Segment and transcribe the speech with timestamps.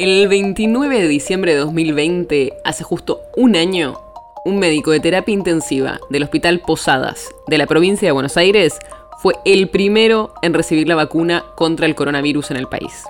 [0.00, 4.00] El 29 de diciembre de 2020, hace justo un año,
[4.44, 8.76] un médico de terapia intensiva del Hospital Posadas de la provincia de Buenos Aires
[9.22, 13.04] fue el primero en recibir la vacuna contra el coronavirus en el país.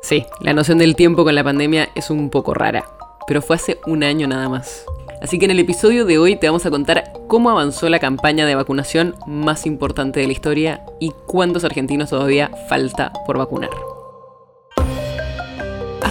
[0.00, 2.84] Sí, la noción del tiempo con la pandemia es un poco rara,
[3.26, 4.84] pero fue hace un año nada más.
[5.20, 8.46] Así que en el episodio de hoy te vamos a contar cómo avanzó la campaña
[8.46, 13.70] de vacunación más importante de la historia y cuántos argentinos todavía falta por vacunar.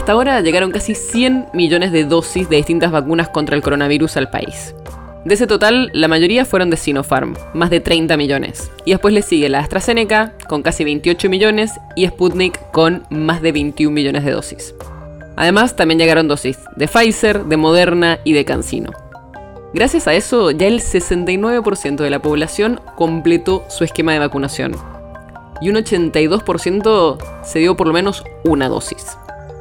[0.07, 4.29] Hasta ahora llegaron casi 100 millones de dosis de distintas vacunas contra el coronavirus al
[4.29, 4.73] país.
[5.25, 8.71] De ese total, la mayoría fueron de Sinopharm, más de 30 millones.
[8.85, 13.51] Y después le sigue la AstraZeneca, con casi 28 millones, y Sputnik, con más de
[13.51, 14.75] 21 millones de dosis.
[15.35, 18.93] Además, también llegaron dosis de Pfizer, de Moderna y de CanSino.
[19.73, 24.73] Gracias a eso, ya el 69% de la población completó su esquema de vacunación.
[25.59, 29.17] Y un 82% se dio por lo menos una dosis.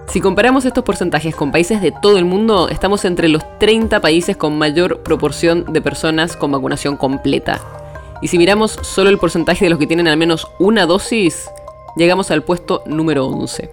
[0.09, 4.37] Si comparamos estos porcentajes con países de todo el mundo, estamos entre los 30 países
[4.37, 7.61] con mayor proporción de personas con vacunación completa.
[8.23, 11.51] Y si miramos solo el porcentaje de los que tienen al menos una dosis,
[11.97, 13.69] llegamos al puesto número 11.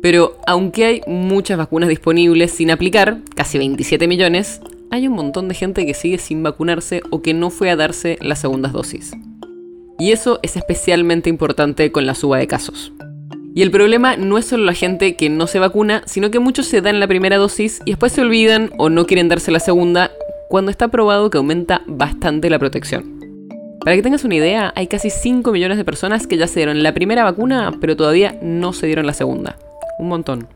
[0.00, 5.54] Pero aunque hay muchas vacunas disponibles sin aplicar, casi 27 millones, hay un montón de
[5.54, 9.12] gente que sigue sin vacunarse o que no fue a darse las segundas dosis.
[9.98, 12.92] Y eso es especialmente importante con la suba de casos.
[13.56, 16.66] Y el problema no es solo la gente que no se vacuna, sino que muchos
[16.66, 20.10] se dan la primera dosis y después se olvidan o no quieren darse la segunda
[20.50, 23.18] cuando está probado que aumenta bastante la protección.
[23.80, 26.82] Para que tengas una idea, hay casi 5 millones de personas que ya se dieron
[26.82, 29.56] la primera vacuna, pero todavía no se dieron la segunda
[29.98, 30.48] un montón.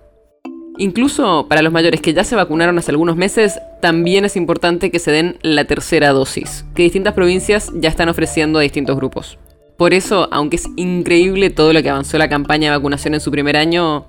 [0.76, 4.98] Incluso para los mayores que ya se vacunaron hace algunos meses, también es importante que
[4.98, 9.38] se den la tercera dosis, que distintas provincias ya están ofreciendo a distintos grupos.
[9.80, 13.30] Por eso, aunque es increíble todo lo que avanzó la campaña de vacunación en su
[13.30, 14.04] primer año,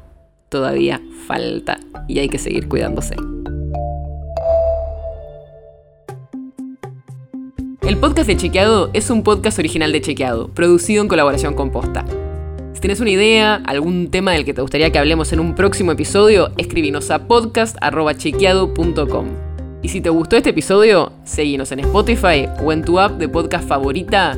[0.49, 3.15] todavía falta y hay que seguir cuidándose.
[7.83, 12.03] El podcast de Chequeado es un podcast original de Chequeado, producido en colaboración con Posta.
[12.73, 15.93] Si tienes una idea, algún tema del que te gustaría que hablemos en un próximo
[15.93, 19.27] episodio, escribinos a podcast.chequeado.com.
[19.83, 23.69] Y si te gustó este episodio, seguinos en Spotify o en tu app de podcast
[23.69, 24.37] favorita